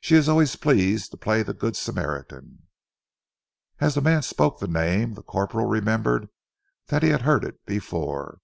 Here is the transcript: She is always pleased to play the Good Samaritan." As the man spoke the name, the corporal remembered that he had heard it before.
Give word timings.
She 0.00 0.16
is 0.16 0.28
always 0.28 0.56
pleased 0.56 1.12
to 1.12 1.16
play 1.16 1.44
the 1.44 1.54
Good 1.54 1.76
Samaritan." 1.76 2.66
As 3.78 3.94
the 3.94 4.00
man 4.00 4.22
spoke 4.22 4.58
the 4.58 4.66
name, 4.66 5.14
the 5.14 5.22
corporal 5.22 5.66
remembered 5.66 6.28
that 6.88 7.04
he 7.04 7.10
had 7.10 7.22
heard 7.22 7.44
it 7.44 7.64
before. 7.66 8.40